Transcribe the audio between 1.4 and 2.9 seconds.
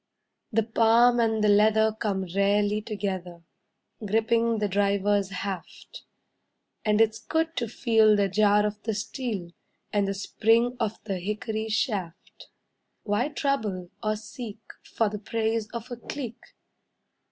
the leather come rarely